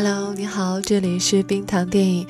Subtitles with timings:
[0.00, 2.24] Hello，你好，这里是冰糖电影，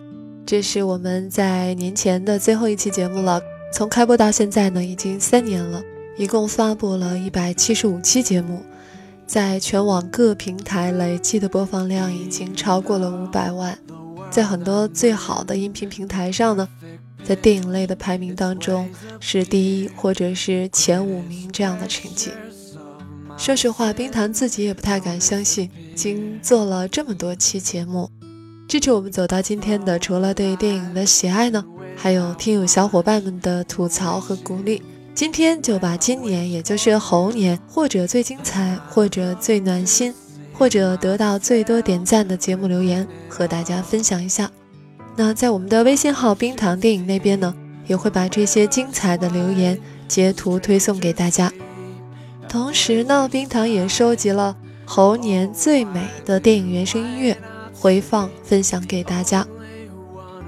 [0.47, 3.43] 这是我们在年前的最后一期节目了。
[3.75, 5.83] 从开播到现在呢，已经三年了，
[6.17, 8.63] 一共发布了一百七十五期节目，
[9.27, 13.79] 在全网各平台累计的播放量已经超过了五百万，
[14.31, 16.67] 在很多最好的音频平台上呢，
[17.23, 18.89] 在电影类的排名当中
[19.21, 22.31] 是第一或者是前五名这样的成绩。
[23.39, 28.11] 说实话，冰糖自己也不太敢相信，已经做了这么多期节目，
[28.67, 31.65] 支持我们走到今天的，除了对电影的喜爱呢，
[31.97, 34.83] 还有听友小伙伴们的吐槽和鼓励。
[35.15, 40.13] 今天就把今年，也就是猴年，或者最精彩，或者最暖心，
[40.53, 44.51] 或者得到最多点赞的节目留言和大家分享一下。
[45.15, 47.55] 那在我们的微信号“冰糖电影”那边呢，
[47.87, 51.53] 也会把这些精彩的留言截图推送给大家。
[52.49, 57.37] 同时呢，冰糖也收集了猴年最美的电影原声音乐
[57.75, 59.47] 回放，分享给大家。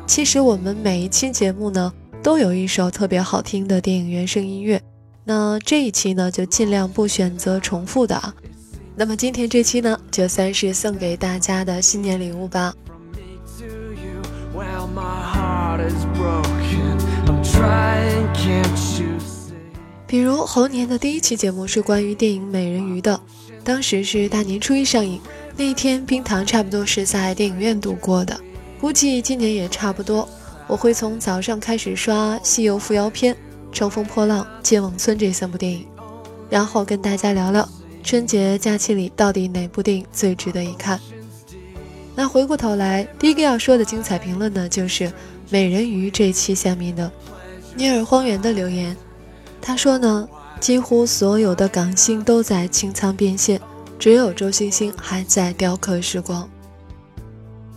[0.06, 1.92] 其实我们每一期节目呢，
[2.22, 4.80] 都有一首特别好听的电影原声音乐。
[5.24, 8.34] 那这一期呢，就尽量不选择重复的啊。
[8.96, 12.74] 那么今天这期呢，就算是送给大家的新年礼物吧。
[20.10, 23.20] 比如猴年的第一期节目是关于电影《美人鱼》的，
[23.62, 25.20] 当时是大年初一上映，
[25.56, 28.36] 那一天冰糖差不多是在电影院度过的，
[28.80, 30.28] 估计今年也差不多。
[30.66, 33.32] 我会从早上开始刷《西游伏妖篇》
[33.70, 35.86] 《乘风破浪》《剑网村》这三部电影，
[36.50, 37.68] 然后跟大家聊聊
[38.02, 40.98] 春节假期里到底哪部电影最值得一看。
[42.16, 45.04] 那回过头来，第一个要说的精彩评论呢，就是
[45.50, 47.08] 《美人鱼》这期下面的
[47.76, 48.96] 尼尔荒原的留言。
[49.62, 53.60] 他说呢，几乎所有的港星都在清仓变现，
[53.98, 56.48] 只有周星星还在雕刻时光。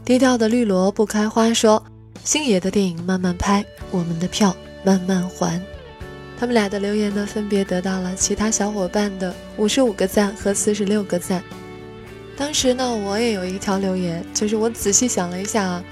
[0.06, 1.84] 低调的绿萝不开花说，
[2.23, 5.61] 星爷的电影慢慢拍，我们的票慢慢还。
[6.39, 11.43] 他们俩的留言呢，分别得到了其他小伙伴的五十五个赞和四十六个赞。
[12.36, 15.83] 当时呢，我也有一条留言，就是我仔细想了一下啊，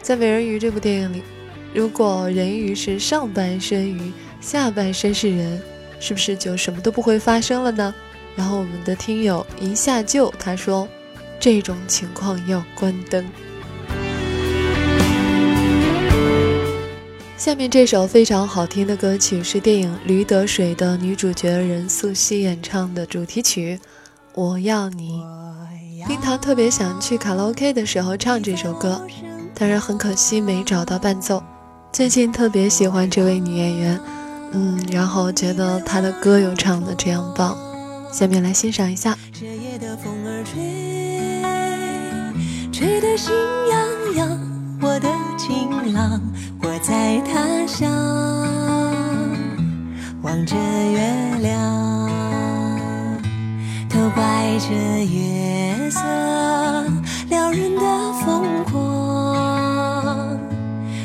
[0.00, 1.22] 在《美人鱼》这部电影里，
[1.74, 4.12] 如果人鱼是上半身鱼。
[4.40, 5.60] 下半身是人，
[6.00, 7.94] 是不是就什么都不会发生了呢？
[8.36, 10.88] 然后我们的听友一下就他说，
[11.38, 13.24] 这种情况要关灯。
[17.36, 23.78] 下面这首非常好听的歌曲是电影《驴得水》的女主角任素汐演唱的主题曲
[24.34, 25.22] 《我要你》。
[26.06, 29.00] 冰糖特别想去卡拉 OK 的时候唱这首歌，
[29.54, 31.42] 但是很可惜没找到伴奏。
[31.92, 34.00] 最近特别喜欢这位女演员。
[34.52, 37.56] 嗯，然后觉得他的歌又唱的这样棒，
[38.12, 39.16] 下面来欣赏一下。
[39.32, 40.60] 这夜的风儿吹，
[42.72, 43.32] 吹得心
[43.70, 44.38] 痒痒。
[44.82, 46.20] 我的情郎，
[46.62, 47.90] 我在他乡，
[50.22, 52.08] 望着月亮，
[53.88, 56.00] 都怪这月色
[57.28, 60.38] 撩人的疯狂，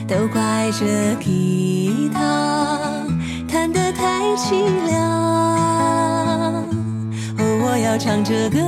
[0.08, 2.75] 都怪这吉他。
[4.36, 5.02] 凄凉，
[7.38, 8.60] 哦，我要唱着歌，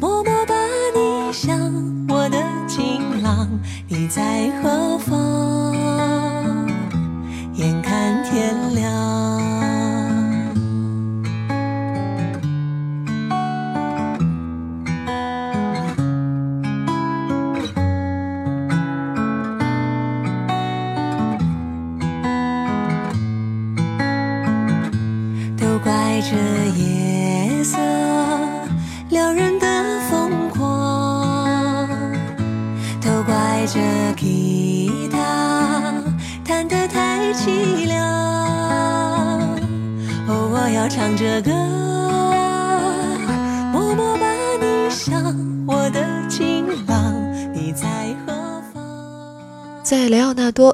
[0.00, 0.54] 默默把
[0.94, 1.56] 你想，
[2.08, 3.48] 我的情郎，
[3.86, 5.61] 你在何方？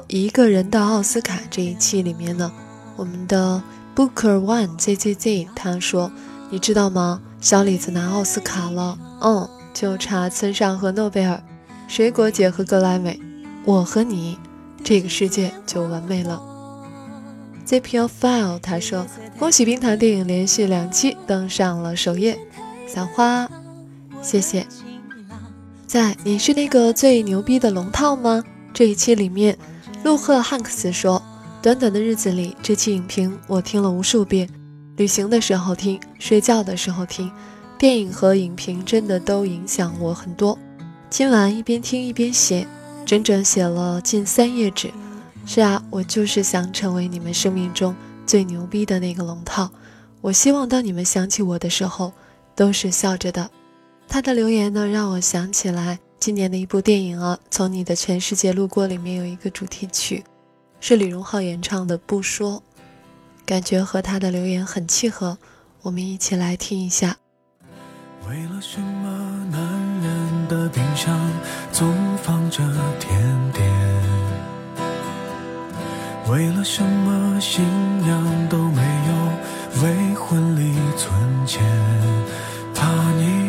[0.09, 2.51] 一个人的奥斯卡这一期里面呢，
[2.97, 3.63] 我们的。
[3.95, 6.09] Booker One ZZZ，他说
[6.49, 7.21] ：“你知道吗？
[7.41, 11.43] 小李子拿奥斯卡了，嗯，就差村上和诺贝尔，
[11.89, 13.19] 水果姐和格莱美，
[13.65, 14.39] 我和你，
[14.85, 16.41] 这个世界就完美了。
[17.67, 19.05] ”ZPL File，他说
[19.37, 22.39] ：“恭喜冰糖电影连续两期登上了首页，
[22.87, 23.49] 小花，
[24.21, 24.65] 谢谢。”
[25.85, 28.45] 在你是那个最牛逼的龙套吗？
[28.73, 29.57] 这一期里面，
[30.03, 31.21] 陆赫汉克斯说。
[31.61, 34.47] 短短的日子里，这期影评我听了无数遍。
[34.95, 37.29] 旅行的时候听，睡觉的时候听，
[37.77, 40.57] 电影和影评真的都影响我很多。
[41.09, 42.65] 今晚一边听一边写，
[43.05, 44.89] 整整写了近三页纸。
[45.45, 47.93] 是啊，我就是想成为你们生命中
[48.25, 49.69] 最牛逼的那个龙套。
[50.21, 52.13] 我希望当你们想起我的时候，
[52.55, 53.49] 都是笑着的。
[54.07, 60.21] 他的留言呢，让我想起来今年的一部电影啊，《从你的全世界路过》里面有一个主题曲，
[60.81, 62.61] 是李荣浩演唱的《不说》，
[63.45, 65.37] 感觉和他的留言很契合。
[65.81, 67.15] 我们一起来听一下。
[68.27, 69.61] 为了什么男
[70.01, 71.17] 人的冰箱
[71.71, 72.61] 总放着
[72.99, 73.65] 甜点？
[76.29, 77.63] 为了什么新
[78.01, 81.63] 娘都没有为婚礼存钱？
[82.75, 83.48] 怕你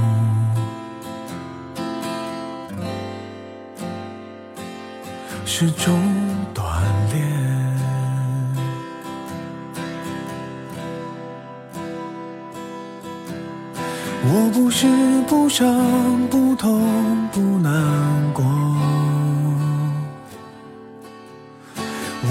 [5.61, 5.93] 是种
[6.55, 6.63] 锻
[7.13, 7.21] 炼？
[14.23, 14.87] 我不是
[15.27, 16.81] 不伤不痛
[17.31, 17.71] 不难
[18.33, 18.43] 过，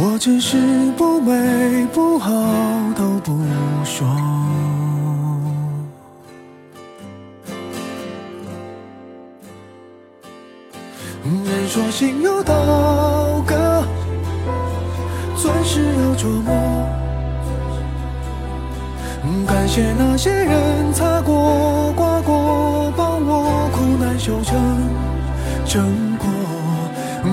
[0.00, 2.32] 我只是不美不好
[2.96, 3.38] 都不
[3.84, 4.08] 说。
[11.44, 12.54] 人说心有刀
[16.20, 16.52] 琢磨。
[19.46, 24.58] 感谢那些人擦过、刮过，帮我苦难修成
[25.64, 25.82] 正
[26.18, 26.28] 果。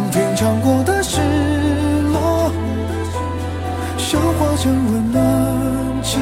[0.10, 1.20] 品尝过的失
[2.14, 2.50] 落，
[3.98, 5.22] 消化成温暖
[6.02, 6.22] 情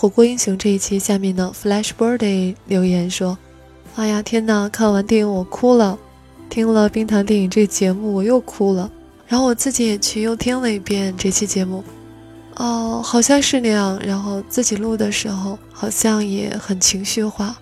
[0.00, 3.36] 火锅英雄》这一期下面呢，Flashbirdy 留言说
[3.96, 5.98] ：“哎呀天呐，看完电影我哭了，
[6.48, 8.90] 听了冰糖电影这节目我又哭了，
[9.28, 11.84] 然后我自己也去又听了一遍这期节目，
[12.56, 17.54] 哦，好像是那样，然后自己录的时候好像也很情绪化，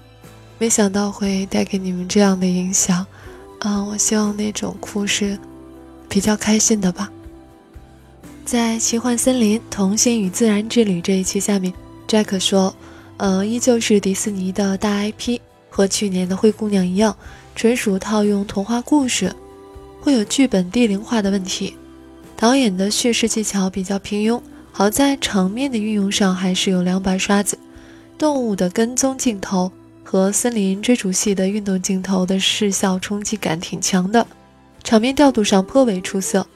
[0.59, 3.05] 没想到会带给你们这样的影响，
[3.63, 5.37] 嗯，我希望那种哭是
[6.09, 7.11] 比较开心的吧。”
[8.47, 11.75] 在奇幻森林童心与自然之旅这一期下面。
[12.09, 12.75] Jack 说
[13.19, 15.39] ：“呃，依旧是迪士尼的大 IP，
[15.69, 17.15] 和去年的灰姑娘一样，
[17.55, 19.31] 纯属套用童话故事，
[20.01, 21.77] 会有剧本低龄化的问题。
[22.35, 24.41] 导演的叙事技巧比较平庸，
[24.73, 27.59] 好在场面的运用上还是有两把刷子。
[28.17, 29.71] 动物的跟踪镜头
[30.03, 34.27] 和森林追逐戏的运动镜头的视效冲击感挺强的，
[34.83, 36.47] 场面调度上颇为出色，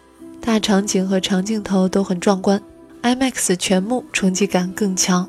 [0.41, 2.59] 大场景和长镜头都很壮观
[3.03, 5.29] ，IMAX 全幕冲击感更强。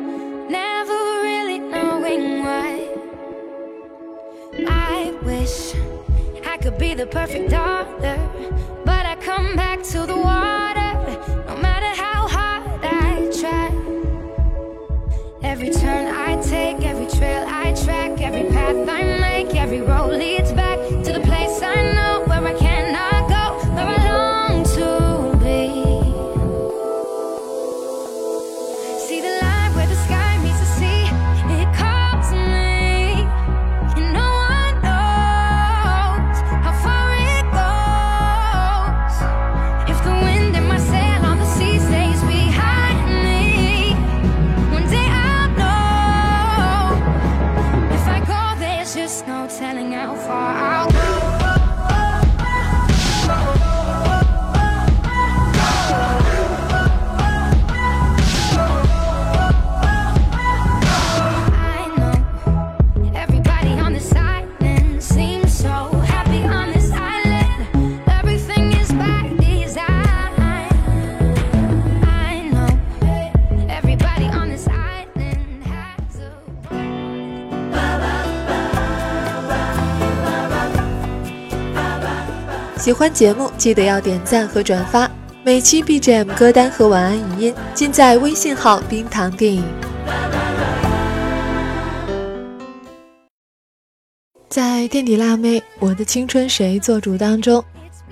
[9.21, 10.91] come back to the water
[11.47, 13.67] No matter how hard I try.
[15.43, 20.51] Every turn I take, every trail I track Every path I make, every road leads
[20.53, 20.60] back
[82.81, 85.07] 喜欢节目记得要点赞和转发，
[85.43, 89.63] 每期 BGM 歌单和晚安语音尽在微信号“冰糖电影”。
[94.49, 97.63] 在垫底辣妹《我的青春谁做主》当中，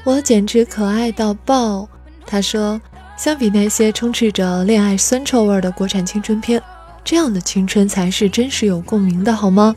[0.03, 1.89] 我简直可爱到爆。
[2.27, 2.79] 他说
[3.17, 6.61] ：“相比那些充斥着恋爱酸臭味的国产青春片，
[7.03, 9.75] 这样的青春才是真实有共鸣的，好吗？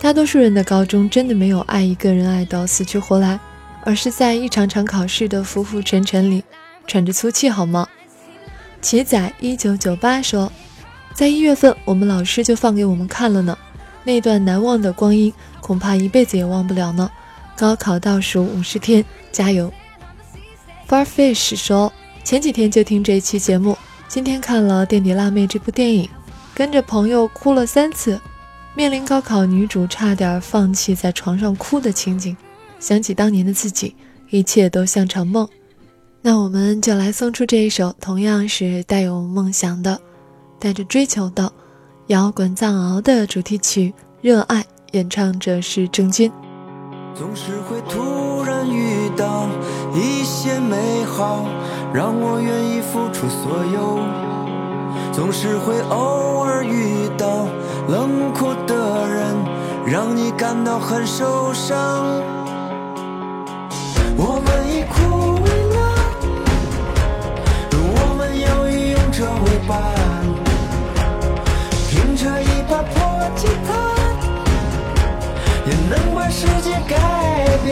[0.00, 3.38] 大多数人的高中真的没有爱一个人爱到死去活来，
[3.84, 6.42] 而是在一场场考试的浮浮沉沉里
[6.86, 7.88] 喘着粗气，好吗？”
[8.80, 10.50] 奇仔一九九八说
[11.14, 13.56] ：“在一月份，我们老师就放给我们看了呢。”
[14.04, 17.08] 那段难忘的光阴，恐怕一辈子也忘不了呢。
[17.54, 19.72] 高考倒数五十天，加油
[20.88, 21.92] ！Farfish 说，
[22.24, 26.08] 前几天就听这一期节目，今天看了《垫底辣妹》这部电影，
[26.52, 28.20] 跟着朋友哭了三次。
[28.74, 32.36] 面临高考，女主差点放弃在床上哭的情景，
[32.82, 33.94] 想起当年的自己，
[34.30, 35.48] 一切都像场梦。
[36.20, 40.00] 那我们就来送出这一首，同样是带有梦想的，
[40.58, 41.50] 带着追求的。
[42.08, 46.32] 摇滚藏獒的主题曲《热爱》，演唱者是郑钧。
[47.14, 49.46] 总是会突然遇到
[49.94, 51.46] 一些美好，
[51.94, 54.00] 让我愿意付出所有。
[55.12, 57.46] 总是会偶尔遇到
[57.88, 59.36] 冷酷的人，
[59.86, 62.41] 让你感到很受伤。
[64.16, 64.94] 我们已枯
[65.42, 65.78] 萎了，
[67.72, 69.70] 我们要以勇者为伴。
[71.90, 72.92] 凭着一把破
[73.36, 73.68] 吉他，
[75.66, 76.92] 也能把世界改
[77.64, 77.68] 变。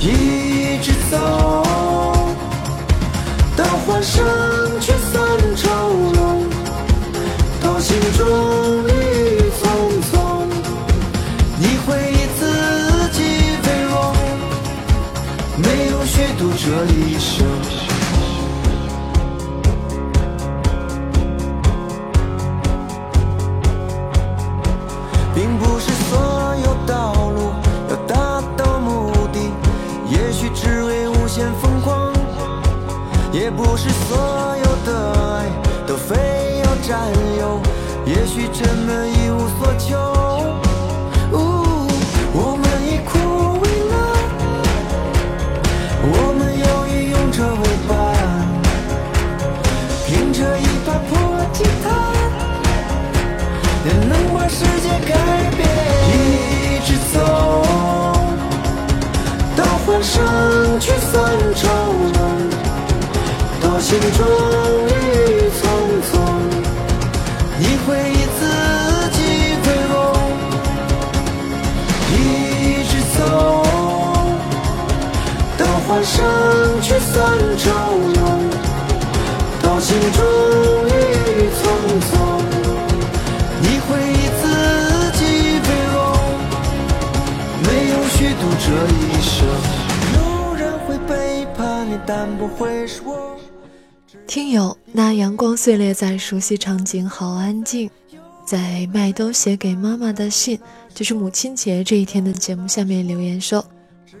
[0.00, 1.18] 一直走，
[3.56, 4.24] 到欢声
[4.80, 5.20] 驱散
[5.56, 5.68] 愁
[6.14, 6.48] 容，
[7.62, 8.26] 到心中
[16.62, 17.46] 这一生。
[25.34, 27.54] 并不是所有道路
[27.88, 29.40] 要达到目的，
[30.10, 32.12] 也许只为无限疯狂；
[33.32, 35.12] 也不是所有的。
[35.14, 35.46] 爱
[35.86, 37.58] 都非要占有，
[38.04, 39.08] 也许真的。
[39.08, 40.09] 一无所求。
[60.20, 61.16] 欢生聚散
[61.56, 61.68] 愁
[62.12, 62.18] 浓，
[63.62, 64.18] 多情终
[64.86, 64.90] 于
[65.56, 65.62] 匆
[66.08, 66.12] 匆，
[67.58, 68.40] 一回忆自
[69.12, 69.18] 己
[69.62, 69.94] 飞龙，
[72.12, 72.14] 一
[72.84, 73.18] 直走。
[75.56, 76.12] 都欢生
[76.82, 77.16] 聚散
[77.56, 77.64] 愁
[78.14, 78.20] 浓，
[79.62, 80.20] 多情终
[80.86, 80.88] 于
[81.56, 81.62] 匆
[82.10, 82.12] 匆，
[83.62, 84.44] 一回忆自
[85.18, 85.20] 己
[85.60, 85.98] 飞龙，
[87.62, 89.79] 没有虚度这一生。
[92.06, 93.36] 但不会是我。
[94.26, 97.90] 听友，那阳光碎裂在熟悉场景，好安静。
[98.44, 100.58] 在麦兜写给妈妈的信，
[100.92, 103.64] 就是母亲节这一天的节目下面留言说：“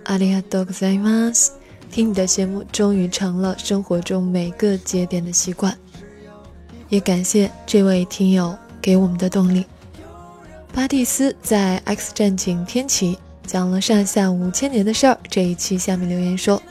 [0.06, 1.52] 阿里亚多克塞马斯，
[1.90, 5.76] 听你的节目终于成了生活中每个节点的习惯。”
[6.88, 9.64] 也感谢这位听友给我们的动力。
[10.72, 13.14] 巴蒂斯在《X 战警：天启》
[13.46, 16.62] 讲了上下五千年的事儿这一期下面留言说。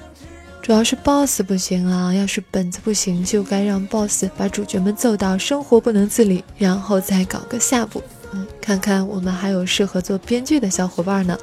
[0.70, 8.04] 主要是 boss 不行啊，要是本子不行，就该让 boss 把主角们揍到生活不能自理，然后再搞个下部。
[8.34, 11.36] 嗯，看看我们还有适合做编剧的小伙伴呢。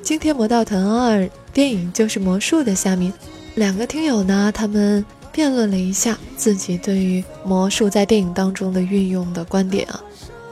[0.00, 3.12] 今天魔道团二电影就是魔术的下面
[3.56, 10.02] 两个听友呢，他们辩论了一下自己对于魔术在电影当中的运用的观点啊。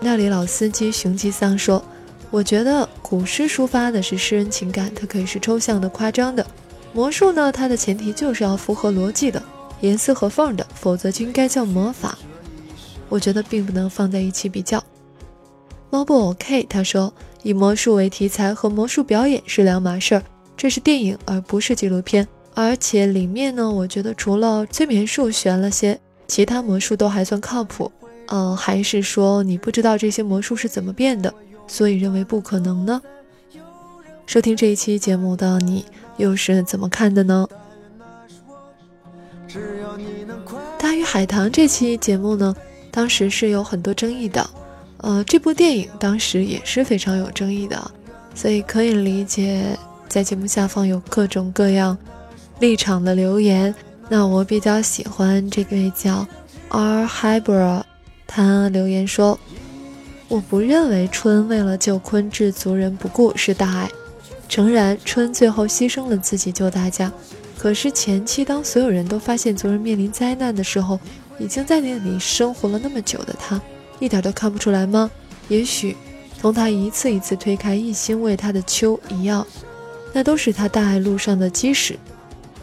[0.00, 1.82] 那里老司机雄吉桑说
[2.30, 6.46] ：“我觉得古诗抒发的是诗人情感，它可以是抽象的、夸张的。”
[6.96, 9.42] 魔术呢，它的前提就是要符合逻辑的，
[9.82, 12.16] 严丝合缝的，否则就应该叫魔法。
[13.10, 14.82] 我觉得并不能放在一起比较。
[15.90, 17.12] 猫不 OK，他说
[17.42, 20.22] 以魔术为题材和魔术表演是两码事儿，
[20.56, 22.26] 这是电影而不是纪录片。
[22.54, 27.92] 而且里面呢，我觉得除了催眠术悬了些，其他魔术都还算靠谱。
[28.28, 31.34] 嗯，还是说你不知道这些魔术是怎么变的，
[31.68, 33.02] 所以认为不可能呢？
[34.24, 35.84] 收听这一期节目的你。
[36.16, 37.46] 又是怎么看的呢？
[40.78, 42.54] 大鱼海棠这期节目呢，
[42.90, 44.48] 当时是有很多争议的。
[44.98, 47.90] 呃，这部电影当时也是非常有争议的，
[48.34, 49.76] 所以可以理解
[50.08, 51.96] 在节目下方有各种各样
[52.60, 53.74] 立场的留言。
[54.08, 56.26] 那我比较喜欢这位叫
[56.68, 57.82] R Hybra，
[58.26, 59.38] 他留言说
[60.28, 63.90] ：“我不认为春为了救坤置族人不顾是大爱。”
[64.48, 67.12] 诚然，春最后牺牲了自己救大家，
[67.58, 70.98] 可是前期当所有人都发现族人面临灾难的时候，
[71.38, 73.60] 已经在那里生活了那么久的他，
[73.98, 75.10] 一点都看不出来吗？
[75.48, 75.96] 也许，
[76.40, 79.46] 从他一次一次推开一心为他的秋一样，
[80.12, 81.98] 那都是他大爱路上的基石。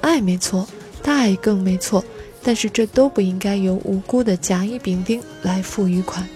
[0.02, 0.68] 爱没错，
[1.02, 2.04] 大爱更没错，
[2.42, 6.28] 但是这都不应该由无辜的甲乙丙丁来付余款。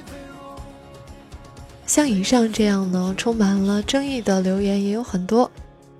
[1.87, 5.49] 像以上这样呢，充满了争议的留言也有很多，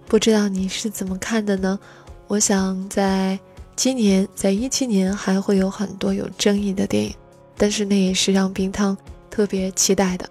[0.06, 1.80] 不知道你是怎么看的呢？
[2.28, 3.40] 我想在
[3.74, 7.16] 今年，在一七年还会有很多有争议的电影，
[7.56, 8.96] 但是那也是让冰汤
[9.30, 10.30] 特别期待的。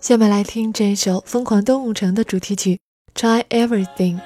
[0.00, 2.78] 下面来听这一首《疯狂动物城》的主题曲
[3.20, 4.20] 《Try Everything》。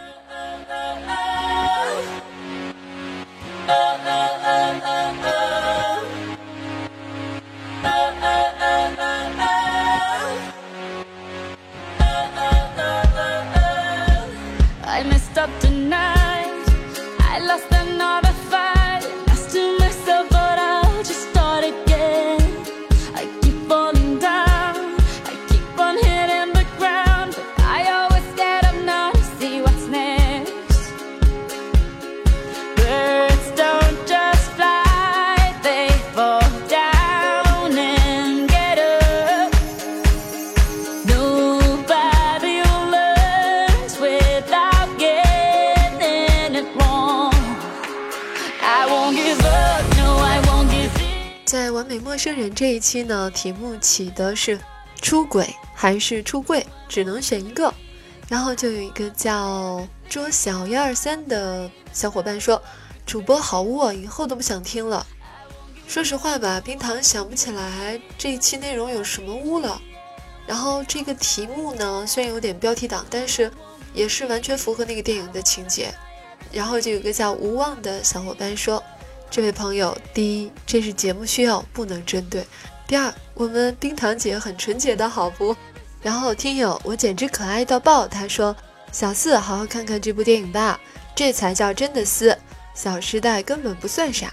[52.10, 54.58] 陌生人这一期呢，题目起的是
[55.00, 57.72] 出轨还是出柜，只能选一个。
[58.28, 62.60] 然后就有一个叫捉小一二三的小伙伴说
[63.06, 65.06] ：“主播好污啊，以后都不想听了。”
[65.86, 69.80] 说实话吧，冰糖想不起来这一期内容有什么污了。
[70.48, 73.48] 然后这个题目呢，虽然有点标题党，但是
[73.94, 75.94] 也是完全符合那个电影的情节。
[76.50, 78.82] 然后就有个叫无望的小伙伴说。
[79.30, 82.42] 这位朋友，第一，这是节目需要，不能针对；
[82.88, 85.54] 第二，我们冰糖姐很纯洁的好不？
[86.02, 88.56] 然后听友，我简直可爱到爆，他说
[88.90, 90.80] ：“小四，好好看看这部电影吧，
[91.14, 92.32] 这才叫真的撕，
[92.74, 94.32] 《小时代》根本不算啥。”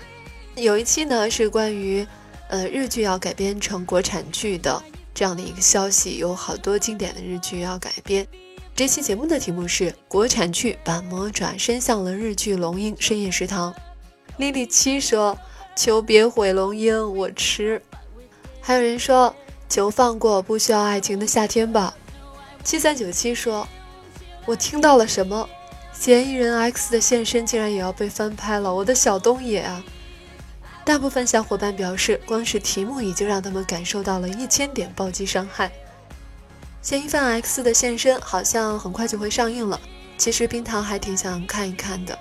[0.56, 2.06] 有一期呢是关于，
[2.48, 4.82] 呃，日剧要改编成国产剧的
[5.14, 8.26] 这样的一个消息，有好多经典的日剧要改编。
[8.76, 13.72] 这期节目的题目是国产剧把魔爪伸向了日剧《龙樱深夜食堂》。
[14.38, 15.38] 莉莉七说
[15.76, 17.82] ：“求别毁龙樱，我吃。”
[18.62, 19.36] 还有人说
[19.68, 21.94] ：“求放过不需要爱情的夏天吧。”
[22.64, 23.68] 七三九七说
[24.46, 25.50] ：“我听到了什么？
[25.92, 28.74] 嫌疑人 X 的现身竟然也要被翻拍了！
[28.74, 29.84] 我的小东野啊！”
[30.86, 35.72] 大部分小伙伴表示，光是题目已经让他们感受到了一千点暴击伤害。
[36.82, 39.82] 嫌疑犯 X 的现身好像很快就会上映了，
[40.18, 42.18] 其实冰糖还挺想看一看的。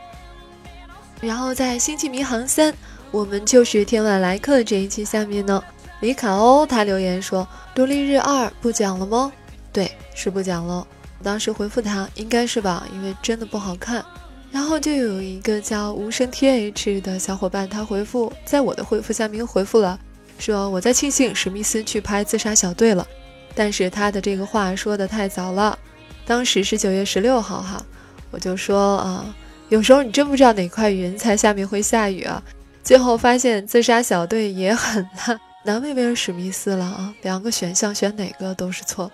[1.20, 2.72] 然后在《星际迷航三》，
[3.11, 5.62] 我们就是天外来客这一期下面呢，
[6.00, 9.33] 李卡欧他留言说：“独立日二不讲了吗？”
[9.72, 10.87] 对，是不讲了。
[11.22, 14.05] 当时回复他应该是吧，因为真的不好看。
[14.52, 19.98] 然后就有一个叫无声 th 的小伙伴，他回复在我的回复下面回复了，
[20.38, 23.07] 说我在庆幸史密斯去拍自杀小队了。
[23.55, 25.79] 但是他的这个话说的太早了，
[26.26, 27.83] 当时是九月十六号哈，
[28.31, 29.35] 我就说啊，
[29.68, 32.42] 有时候你真不知道哪块云彩下面会下雨啊。
[32.83, 39.11] 最后发现自杀小队也很烂， 难为威尔史密斯了啊，两个选项选哪个都是错。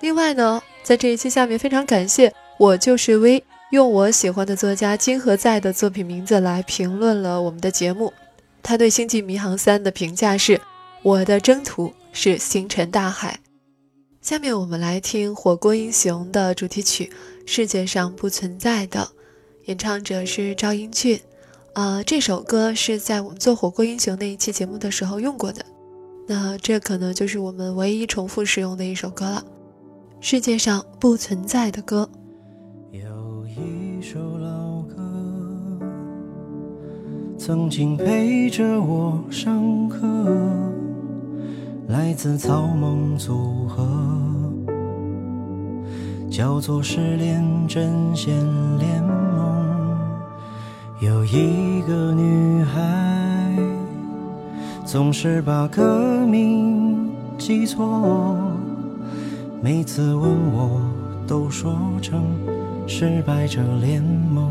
[0.00, 8.12] 另外呢，在这一期下面非常感谢我就是微用我喜欢的作家金河在的作品名字来评论了我们的节目，
[8.62, 10.58] 他对《星际迷航三》的评价是：
[11.02, 13.38] 我的征途是星辰大海。
[14.22, 17.12] 下面我们来听《火锅英雄》的主题曲
[17.50, 19.00] 《世界上不存在的》，
[19.64, 21.20] 演唱者是赵英俊。
[21.74, 25.64] 啊，这首歌是在我们做《火锅英雄》那一期节目的时候用过的。
[26.26, 29.44] 那这可能就是我们唯一重复使用的一首歌了，
[30.20, 32.08] 《世界上不存在的歌》。
[32.96, 34.96] 有一首老歌，
[37.38, 39.98] 曾经陪着我上课。
[41.88, 43.86] 来自草蜢组合，
[46.30, 48.34] 叫做失恋阵线
[48.78, 49.21] 联盟。
[51.02, 52.80] 有一个女孩，
[54.84, 58.38] 总是把歌名记错，
[59.60, 60.80] 每次问我
[61.26, 62.22] 都说成
[62.86, 64.48] 失败者联盟。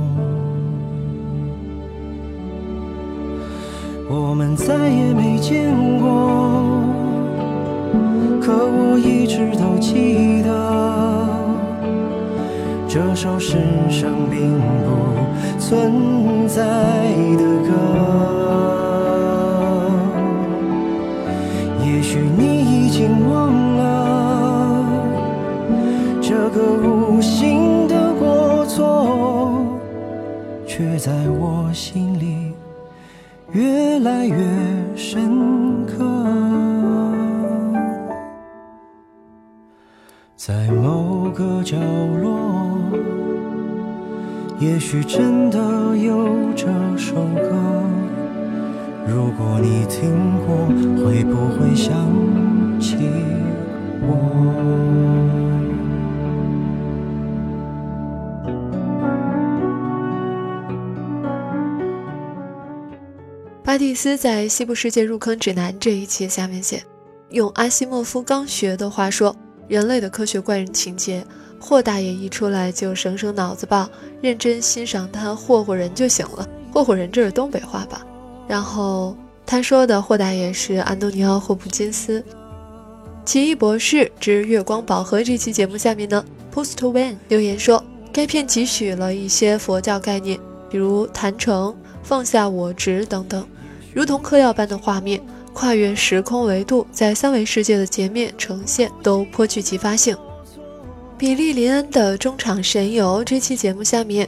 [4.09, 6.83] 我们再也没见过。
[8.41, 10.51] 可我一直都记得，
[12.89, 13.55] 这首世
[13.89, 15.20] 上并不
[15.60, 16.63] 存在
[17.38, 17.69] 的歌。
[21.86, 24.86] 也许你已经忘了，
[26.21, 29.65] 这个无心的过错，
[30.65, 32.54] 却在我心里
[33.51, 34.36] 越来越
[34.95, 35.93] 深刻。
[40.36, 41.77] 在某个角
[42.21, 42.61] 落，
[44.62, 45.58] 也许真的
[45.97, 47.50] 有这首歌。
[49.08, 50.67] 如果你听过，
[51.04, 51.97] 会不会想
[52.80, 52.95] 起
[54.04, 54.13] 我？
[63.63, 66.84] 巴蒂斯在《西部世界入坑指南》这一期下面写，
[67.30, 69.36] 用阿西莫夫刚学的话说。
[69.67, 71.26] 人类的科学怪人情节，
[71.62, 73.88] 霍大爷一出来就省省脑子吧，
[74.19, 76.47] 认真欣赏他霍霍人就行了。
[76.74, 78.06] 霍霍人这是东北话吧？
[78.47, 82.24] 然后他说的霍大爷是安东尼奥·霍普金斯。
[83.24, 93.47] 奇异博士之月光宝盒这期节目下面呢，Post One 留言说，该片汲取了一些佛教概念，比如坛城、放下我执等等，
[93.93, 95.21] 如同嗑药般的画面。
[95.54, 100.15] 跨越时空维度，在三维世界的截面呈现都颇具启发性。
[101.21, 104.27] 比利林恩的中场神游这期节目下面，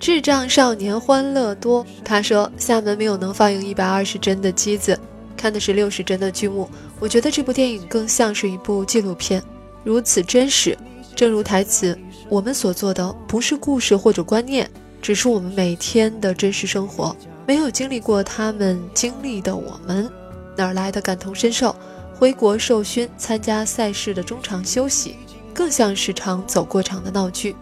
[0.00, 1.86] 智障少年欢乐多。
[2.02, 4.98] 他说厦门没有能放映一百二十帧的机子，
[5.36, 6.66] 看的是六十帧的剧目。
[6.98, 9.42] 我觉得这部电影更像是一部纪录片，
[9.84, 10.74] 如此真实。
[11.14, 11.94] 正如台词，
[12.30, 14.66] 我们所做的不是故事或者观念，
[15.02, 17.14] 只是我们每天的真实生活。
[17.46, 20.10] 没有经历过他们经历的我们。
[20.56, 21.76] 哪来的感同身受？
[22.16, 25.16] 回国受勋、参加赛事的中场休息，
[25.54, 27.54] 更像是场走过场的闹剧。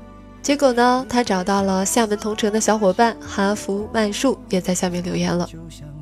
[0.42, 1.06] 结果呢？
[1.08, 5.48] 他找到了厦门同城的小伙伴哈弗曼树，也在下面留言了。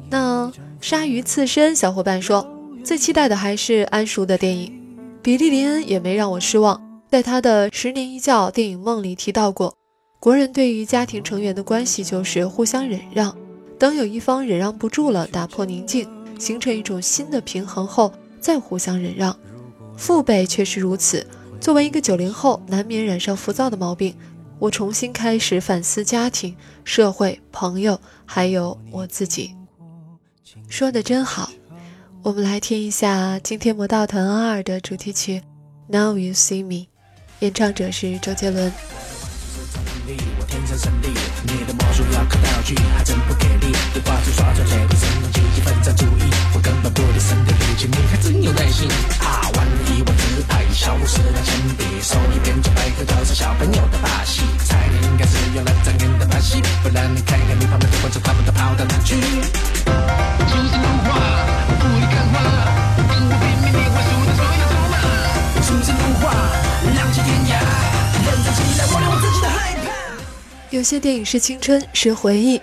[0.09, 0.51] 那
[0.81, 2.47] 鲨鱼刺身小伙伴说，
[2.83, 4.73] 最期待的还是安叔的电影。
[5.21, 9.75] 比利林恩也没让我失望，在他的十年一觉电影梦里提到过，
[10.19, 13.37] 国人对于家庭成员的关系就是互相忍让，
[13.79, 16.09] 等有一方忍让不住了，打破宁静。
[16.39, 19.37] 形成一种新的平衡后，再互相忍让。
[19.99, 21.27] 父辈却是如此，
[21.61, 24.17] 作为一个九零后，难免染上浮躁的毛病。
[24.59, 29.55] 我重新开始反思家庭、社会、朋友，还有我自己。
[30.69, 31.51] 说的真好。
[32.23, 35.39] 我们来听一下今天《魔道团二》的主题曲
[35.89, 36.75] 《Now You See Me》，
[37.41, 38.71] 演唱者是周杰伦。
[40.07, 40.17] 你
[42.95, 43.17] 还真
[48.43, 48.89] 有耐心
[49.21, 49.51] 啊！
[49.55, 54.43] 万一我自拍小五十两铅笔，手一边就摆个都是小朋友的把戏。
[54.65, 59.17] 猜你应该是用了张眼的把戏，不然你看看你旁边的观众，他们都跑到哪去？
[59.21, 61.21] 出神入化，
[61.81, 62.41] 雾里看花，
[62.97, 64.95] 跟我拼命，你会输的所有筹码。
[65.61, 66.33] 出神入化，
[66.97, 67.61] 浪迹天涯，
[68.25, 69.87] 认真起来，我连我自己都害怕。
[70.71, 72.61] 有些电影是青春，是回忆。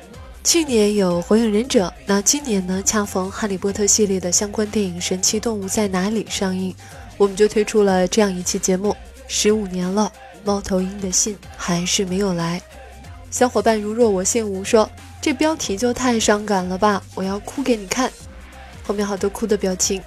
[0.47, 2.81] 去年有《火影忍者》，那今年呢？
[2.85, 6.73] 恰逢《哈利波特》系列的相关电影《神奇动物在哪里》上映，
[7.17, 8.95] 我们就推出了这样一期节目。
[9.27, 10.09] 十五年了，
[10.45, 12.61] 猫头鹰的信还是没有来。
[13.29, 14.89] 小伙伴如若我幸无说，
[15.21, 17.03] 这标题就太伤感了吧！
[17.13, 18.09] 我要哭给你看。
[18.83, 20.01] 后面好多哭的表情。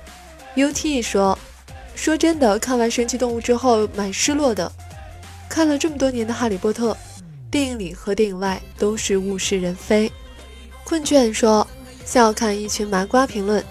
[0.56, 1.38] UT 说，
[1.94, 4.72] 说真的，看完《神奇动物》之后蛮失落的。
[5.50, 6.92] 看了这么多年的《哈利波特》，
[7.50, 10.10] 电影里和电影外都是物是人非。
[10.90, 11.64] 困倦说
[12.04, 13.64] ：“笑看一群麻瓜评论。”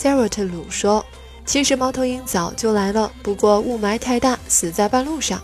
[0.00, 1.04] Zerot 鲁说
[1.44, 5.38] ：“其实猫头鹰早就来了，不过雾霾太大，死在半路上。”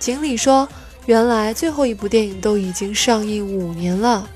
[0.00, 0.66] 锦鲤说
[1.04, 4.26] ：“原来最后一部电影都已经上映五年了。”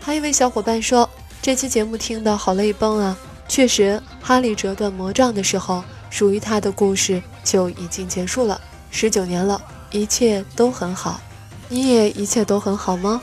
[0.00, 1.06] 还有一位小伙伴说
[1.42, 3.14] ：“这期节目听得好泪崩啊！
[3.46, 8.58] 确实，哈利折断魔杖的时候，属于他的故事就已经结束了。
[8.90, 11.20] 十九年了，一切都很好，
[11.68, 13.20] 你也一切都很好吗？”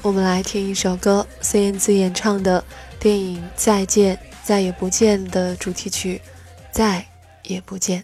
[0.00, 2.64] 我们来听一首歌，孙燕姿演唱的
[3.00, 6.20] 电影《再见，再也不见》的主题曲
[6.70, 7.04] 《再
[7.42, 8.00] 也不见》。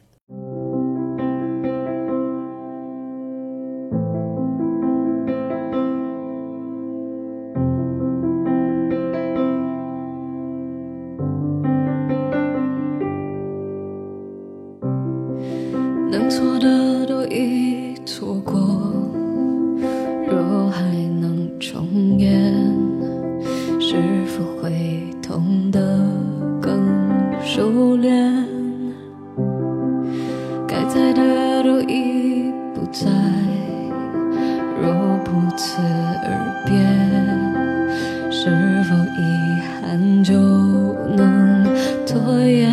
[42.07, 42.71] 拖延？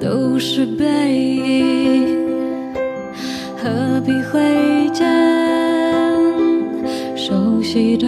[0.00, 2.06] 都是背影，
[3.56, 5.04] 何必挥剑？
[7.16, 8.06] 熟悉的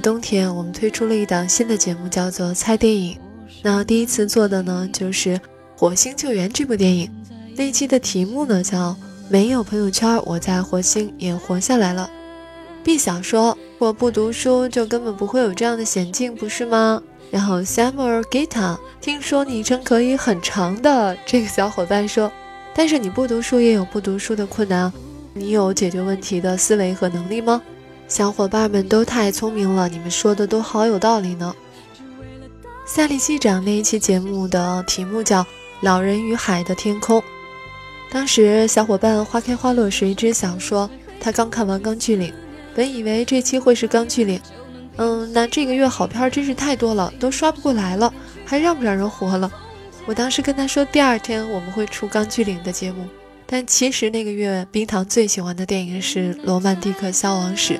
[0.00, 3.14] 冬天，我们推出了一档新的节目，叫做《猜电影》。
[3.62, 5.40] 那第一次做的呢，就是。
[5.80, 7.08] 《火星救援》这部电影，
[7.54, 8.96] 那期的题目呢叫
[9.30, 12.10] “没有朋友圈，我在火星也活下来了”。
[12.82, 22.28] B 想说：“我不读书，就根本不会有这样的险境，不是吗？”然后 Samuel Gita，听说昵称可以很长的这个小伙伴说
[22.74, 24.92] ：“但是你不读书也有不读书的困难，
[25.32, 27.62] 你有解决问题的思维和能力吗？”
[28.08, 31.54] 小伙伴们都太聪明了，你们说的都好有道理呢。
[32.86, 35.46] 夏利机长那一期节目的题目叫。
[35.80, 37.22] 老人与海的天空。
[38.10, 40.90] 当时小伙伴花开花落谁知晓说
[41.20, 42.30] 他刚看完《钢锯岭》，
[42.74, 44.38] 本以为这期会是《钢锯岭》，
[44.96, 48.12] 嗯，那这个月好片真是太多了，都刷不过来了，
[48.44, 49.48] 还让不让人活了？
[50.04, 53.06] 我当时跟他说第二天我们会出《钢锯岭》的节目，
[53.46, 57.74] 但其实那个月冰糖最喜欢的电影是《罗曼蒂克消亡史》，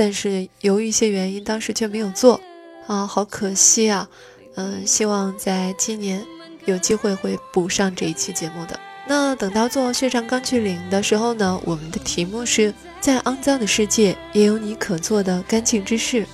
[0.00, 2.40] 但是由于一些原因，当时却没有做，
[2.86, 4.08] 啊，好可惜啊，
[4.54, 6.24] 嗯，希望在今年。
[6.64, 8.80] 有机会会补上这一期节目的。
[9.06, 16.26] 那等到做《血战钢锯岭》的时候呢，我们的题目是在肮脏的世界也有你可做的干净之事。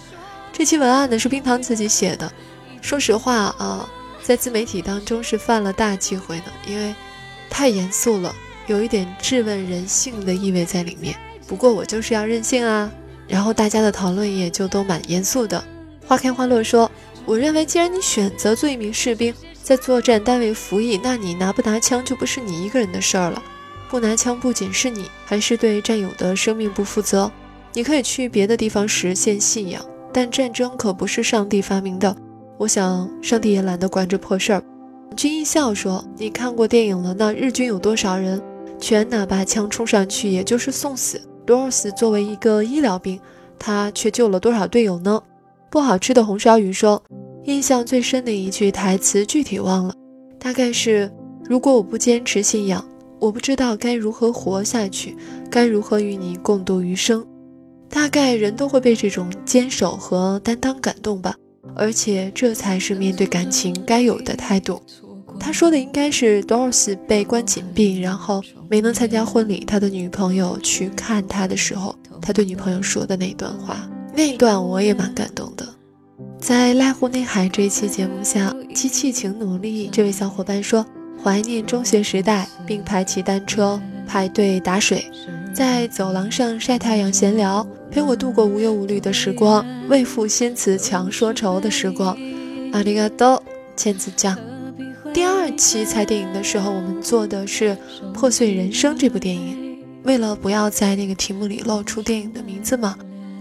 [0.52, 2.30] 这期文案呢是冰糖自己写的。
[2.80, 3.88] 说实话啊，
[4.22, 6.94] 在自媒体当中是犯了大忌讳的，因为
[7.50, 8.32] 太严肃了，
[8.68, 11.16] 有一点质问人性的意味在里面。
[11.48, 12.92] 不过我就是要任性啊，
[13.28, 15.62] 然后大家的讨论也就都蛮严肃的。
[16.06, 16.90] 花开花落说，
[17.24, 23.42] 我认为既然你选择做一名士兵，在作战单位服役，那你拿不拿枪就不是你一个人的事儿了。
[23.90, 27.30] 不拿枪不仅是你，还是对战友的生命不负责。
[27.72, 32.16] 你可以去别的地方实现信仰，但战争可不是上帝发明的。
[32.58, 34.62] 我想，上帝也懒得管这破事儿。
[35.16, 37.14] 君一笑说：“你看过电影了？
[37.14, 38.40] 那日军有多少人
[38.80, 41.20] 全拿把枪冲上去，也就是送死。
[41.46, 43.18] 多尔斯作为一个医疗兵，
[43.58, 45.22] 他却救了多少队友呢？”
[45.70, 47.02] 不好吃的红烧鱼说
[47.44, 49.94] ：“印象最深的一句台词具体忘了，
[50.38, 51.10] 大概是：
[51.48, 52.86] 如果我不坚持信仰，
[53.18, 55.16] 我不知道该如何活下去，
[55.50, 57.26] 该如何与你共度余生。
[57.88, 61.34] 大概人都会被这种坚守和担当感动吧。”
[61.74, 64.80] 而且这才是面对感情该有的态度。
[65.38, 69.64] 他说的应该是 Doris 被关紧闭，然后没能参加婚礼。
[69.64, 75.66] 他的女朋友去看他的时候，他对女朋友说的那段话，那一段我也蛮感动的。
[76.38, 79.88] 在濑户内海这一期节目下，机器请努力。
[79.92, 80.84] 这位小伙伴说
[81.22, 85.04] 怀念中学时代，并排骑单车排队打水。
[85.54, 92.16] 在走廊上晒太阳闲聊，陪我度过无忧无虑的时光，为赋新词强说愁的时光。
[92.72, 93.42] 阿里嘎多，
[93.74, 94.36] 千子酱。
[95.52, 97.76] 期猜电影的时候，我们做的是
[98.12, 99.84] 《破碎人生》这部电影。
[100.04, 102.96] 为了不要在那个题目里露出电影的名字嘛，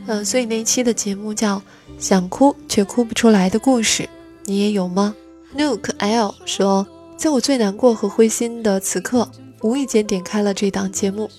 [0.08, 1.58] 嗯，所以那一期的节目叫
[2.00, 4.04] 《想哭却哭不出来的故事》，
[4.46, 5.16] 你也有吗
[5.56, 6.88] ？Nook L 说，
[7.18, 9.30] 在我最难过和灰心的此刻，
[9.62, 11.30] 无意间点开了这档节目。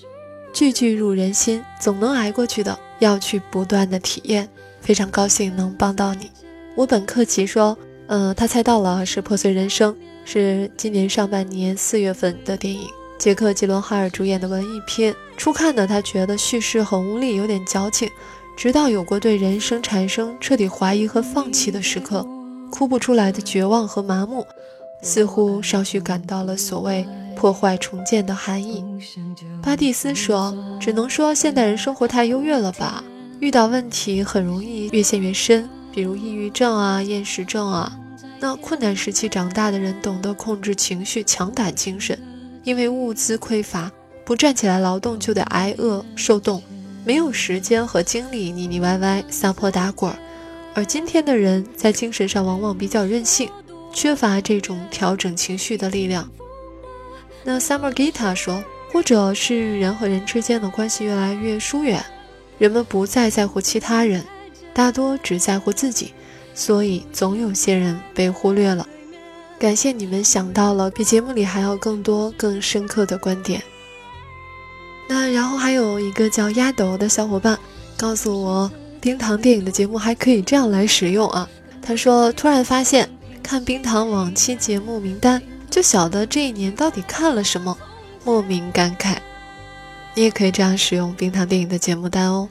[0.53, 2.77] 句句入人心，总能挨过去的。
[2.99, 4.49] 要去不断的体验，
[4.81, 6.31] 非常高兴能帮到你。
[6.75, 7.77] 我本克奇说，
[8.07, 9.93] 嗯，他猜到了，是《破碎人生》，
[10.29, 12.81] 是今年上半年四月份的电影，
[13.17, 15.15] 杰克·吉伦哈尔主演的文艺片。
[15.37, 18.09] 初看呢，他觉得叙事很无力，有点矫情。
[18.57, 22.27] 直到有过对人生产生彻底怀疑和放弃的时刻，
[22.69, 24.45] 哭不出来的绝望和麻木，
[25.01, 27.07] 似乎稍许感到了所谓。
[27.37, 28.83] 破坏重建的含义。
[29.63, 33.01] 巴蒂斯说：“只能说现代人生活太优越了吧？
[33.39, 37.97] 遇到问题很容易越陷越深，比如抑郁症啊、厌食症啊。
[38.39, 42.17] 那困难时期长大的人懂得控制情绪，强打精神。
[42.63, 43.91] 因为物资匮乏，
[44.25, 46.61] 不站起来劳动就得挨饿受冻，
[47.05, 50.13] 没有时间和精力腻腻歪歪撒泼打滚。
[50.73, 53.49] 而今天的人在精神上往往比较任性，
[53.93, 56.29] 缺乏这种调整情绪的力量。”
[57.43, 62.05] 那 Summer Gita 说，或者是人和人之间的关系越来越疏远，
[62.59, 64.23] 人们不再在乎其他人，
[64.73, 66.13] 大多只在乎自己，
[66.57, 68.87] 所以总有些人被忽略了。
[69.59, 73.61] 感谢你们想到了比节目里还要更多、更深刻的观点。
[75.07, 77.57] 那然后还有一个叫丫斗的小伙伴
[77.95, 81.47] 告诉我，冰糖电影的节目还可以这样来使用啊。
[81.79, 83.07] 他说，突然发现
[83.43, 85.39] 看冰糖往期节目名单。
[85.69, 87.77] 就晓得这一年到底看了什么，
[88.23, 89.17] 莫名感慨。
[90.15, 92.47] 你也可以这样使用冰糖电影的节目单哦。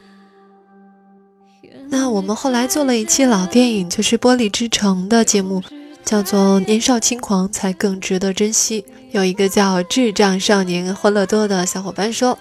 [1.89, 5.63] 那我们后来做了一期老电影，就是《玻璃之城》的节目，
[6.05, 8.83] 叫做《年少轻狂才更值得珍惜》。
[9.13, 12.37] 有一个叫智障少年欢乐多的小伙伴说：“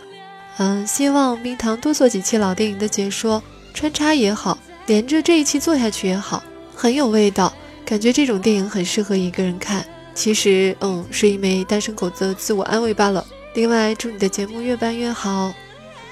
[0.57, 3.41] 嗯，希望冰糖多做几期老电影的解说，
[3.73, 7.53] 穿插也好，连着这一期做下去也好，很有味道。
[7.85, 13.25] 感觉这种电影很适合一个人看。”其实，嗯，是一枚单身狗的自我安慰罢了。
[13.53, 15.53] 另外，祝你的节目越办越好。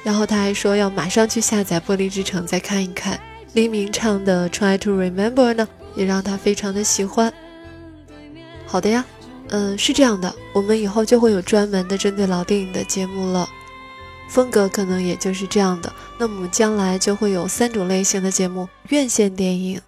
[0.04, 3.20] 然后他还说要马上去下载《玻璃之城》再看一看。
[3.54, 7.32] 黎明唱的《Try to Remember》呢，也让他非常的喜欢。
[8.66, 9.06] 好的呀，
[9.50, 13.48] 嗯，是这样的，我们以后就会有专门的针对老电影的节目了，
[14.28, 15.94] 风格可能也就是这样的。
[16.18, 19.80] 那么将来就会有三种类型的节目：院线电影，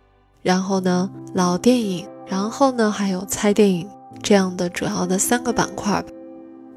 [0.43, 3.89] 然后呢，老电影，然后呢，还有猜电影。
[4.21, 6.09] 这样的主要的三个板块吧，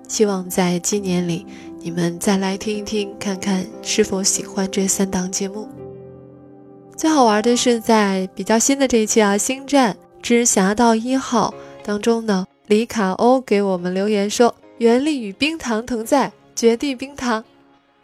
[0.06, 1.46] 希望在今年里
[1.80, 5.68] 你们再来听一听，看看是否喜欢这三档节目。
[6.96, 11.54] 最好玩的是在比较新的这一期啊，《星战之侠盗一号》
[11.86, 17.44] 当中呢，李卡欧给我们留言说：“原力与冰糖同在，绝地冰糖。”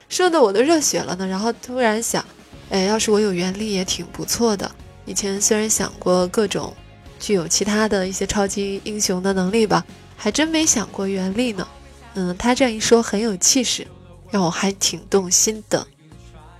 [0.08, 1.26] 说的我都热血了呢。
[1.26, 2.24] 然后突然想，
[2.70, 4.70] 哎，要是我有原力也挺不错的。
[5.04, 6.72] 以前虽然想过各种。
[7.20, 9.82] 具有其他的一些超级英雄的能力吧，
[10.14, 11.66] 还真没想过原力呢。
[12.14, 13.86] 嗯，他这样一说很有气势，
[14.30, 15.86] 让我还挺动心的。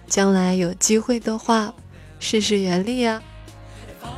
[0.08, 1.72] 将来有机会的话，
[2.18, 3.22] 试试原力呀、
[4.02, 4.12] 啊。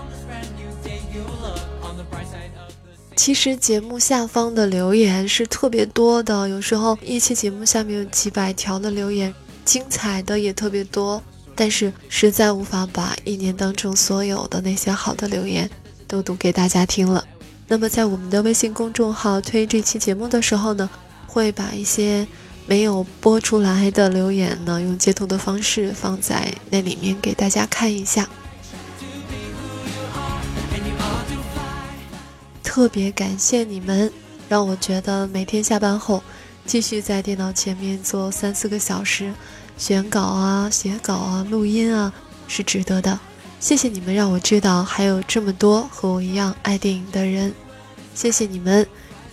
[3.15, 9.35] 其实节目下方的留言是特别多的，有时候一期节目下面有几百条的留言，
[9.65, 11.21] 精彩的也特别多，
[11.55, 15.69] 但是实在无法把一年当中所有的那些好的留言
[16.07, 17.27] 都读给大家听了。
[17.67, 20.89] 那么在我们的微信公众号推这期节目的时候呢，
[21.37, 22.27] 会把一些
[22.67, 28.27] 没有播出来的留言呢，用截图的方式放在那里面给大家看一下。
[32.63, 34.11] 特别感谢你们，
[34.49, 36.23] 让我觉得每天下班后
[36.65, 39.35] 继续在电脑前面坐三四个小时，
[39.77, 42.11] 选稿啊、写稿啊、录音啊
[42.49, 43.21] 是值得的。
[43.61, 47.53] 谢谢你们，让我知道还有这么多和我一样爱电影的人。
[48.15, 48.87] 谢谢你们，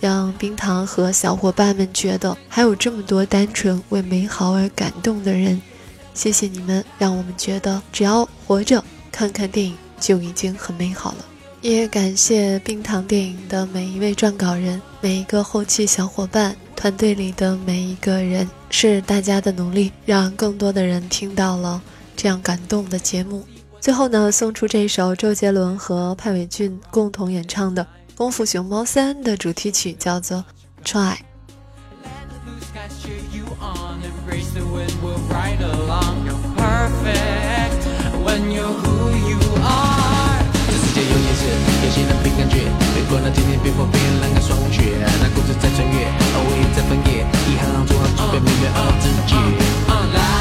[0.04, 5.58] 让冰糖和小伙伴们觉得还有这么多单纯为美好而感动的人。
[6.12, 11.24] 谢谢你们，让我们觉得只要活着，看看电影就已经很美好了。
[11.62, 21.80] 也感谢冰糖电影的每一位撰稿人，每一个后期小伙伴，团队里的每一个人，是大家的努力，让更多的人听到了
[22.14, 23.42] 这样感动的节目。
[23.80, 27.82] 最后呢，送出这首周杰伦和潘伟俊共同演唱的
[28.16, 30.44] 《功夫熊猫三》的主题曲，叫做
[30.86, 31.14] 《Try》。
[45.60, 48.02] 在穿越，而我也在翻页，一行行做好
[48.32, 50.33] 准备，明月而自己。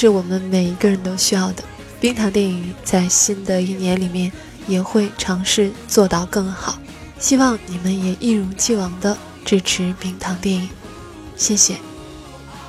[0.00, 1.64] 是我们每一个人都需要的。
[2.00, 4.30] 冰糖电影在新的一年里面
[4.68, 6.78] 也会尝试做到更好，
[7.18, 10.68] 希望你们也一如既往的支持冰糖电影，
[11.36, 11.74] 谢谢。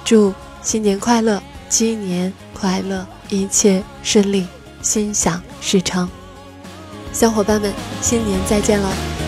[0.04, 4.48] 祝新年快乐，鸡年快乐，一切顺利，
[4.82, 6.10] 心想事成。
[7.14, 7.72] 小伙伴们，
[8.02, 9.19] 新年再见了。